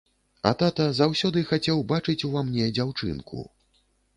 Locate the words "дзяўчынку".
2.79-3.47